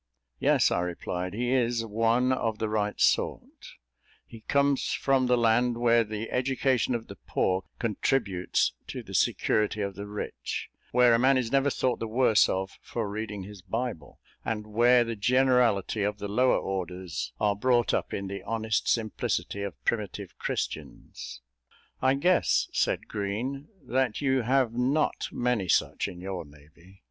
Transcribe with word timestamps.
"Yes," 0.39 0.71
I 0.71 0.79
replied, 0.79 1.35
"he 1.35 1.51
is 1.51 1.85
one 1.85 2.31
of 2.33 2.57
the 2.57 2.67
right 2.69 2.99
sort 2.99 3.75
he 4.25 4.39
comes 4.41 4.93
from 4.93 5.27
the 5.27 5.37
land 5.37 5.77
where 5.77 6.03
the 6.03 6.31
education 6.31 6.95
of 6.95 7.05
the 7.05 7.17
poor 7.27 7.65
contributes 7.77 8.73
to 8.87 9.03
the 9.03 9.13
security 9.13 9.79
of 9.79 9.93
the 9.93 10.07
rich; 10.07 10.71
where 10.91 11.13
a 11.13 11.19
man 11.19 11.37
is 11.37 11.51
never 11.51 11.69
thought 11.69 11.99
the 11.99 12.07
worse 12.07 12.49
of 12.49 12.79
for 12.81 13.07
reading 13.07 13.43
his 13.43 13.61
Bible, 13.61 14.17
and 14.43 14.65
where 14.65 15.03
the 15.03 15.15
generality 15.15 16.01
of 16.01 16.17
the 16.17 16.27
lower 16.27 16.57
orders 16.57 17.31
are 17.39 17.55
brought 17.55 17.93
up 17.93 18.11
in 18.11 18.25
the 18.25 18.41
honest 18.41 18.87
simplicity 18.89 19.61
of 19.61 19.85
primitive 19.85 20.35
Christians." 20.39 21.41
"I 22.01 22.15
guess," 22.15 22.69
said 22.73 23.07
Green, 23.07 23.67
"that 23.83 24.19
you 24.19 24.41
have 24.41 24.73
not 24.73 25.27
many 25.31 25.67
such 25.67 26.07
in 26.07 26.19
your 26.21 26.43
navy." 26.43 26.99